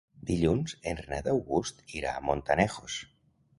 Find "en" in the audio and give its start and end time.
0.91-0.97